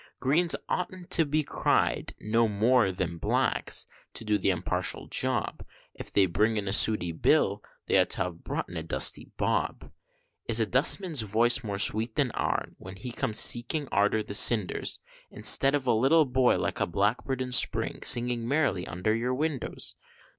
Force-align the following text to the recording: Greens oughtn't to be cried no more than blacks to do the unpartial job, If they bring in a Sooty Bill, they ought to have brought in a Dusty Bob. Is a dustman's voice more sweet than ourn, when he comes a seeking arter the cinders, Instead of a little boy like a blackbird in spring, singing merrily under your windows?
Greens 0.19 0.55
oughtn't 0.67 1.11
to 1.11 1.25
be 1.25 1.43
cried 1.43 2.15
no 2.19 2.47
more 2.47 2.91
than 2.91 3.19
blacks 3.19 3.85
to 4.15 4.25
do 4.25 4.39
the 4.39 4.49
unpartial 4.49 5.05
job, 5.05 5.63
If 5.93 6.11
they 6.11 6.25
bring 6.25 6.57
in 6.57 6.67
a 6.67 6.73
Sooty 6.73 7.11
Bill, 7.11 7.61
they 7.85 7.99
ought 7.99 8.09
to 8.09 8.23
have 8.23 8.43
brought 8.43 8.67
in 8.67 8.77
a 8.77 8.81
Dusty 8.81 9.29
Bob. 9.37 9.91
Is 10.47 10.59
a 10.59 10.65
dustman's 10.65 11.21
voice 11.21 11.63
more 11.63 11.77
sweet 11.77 12.15
than 12.15 12.31
ourn, 12.31 12.75
when 12.79 12.95
he 12.95 13.11
comes 13.11 13.37
a 13.37 13.41
seeking 13.43 13.87
arter 13.91 14.23
the 14.23 14.33
cinders, 14.33 14.97
Instead 15.29 15.75
of 15.75 15.85
a 15.85 15.93
little 15.93 16.25
boy 16.25 16.57
like 16.57 16.79
a 16.79 16.87
blackbird 16.87 17.39
in 17.39 17.51
spring, 17.51 17.99
singing 18.01 18.47
merrily 18.47 18.87
under 18.87 19.13
your 19.13 19.35
windows? 19.35 19.97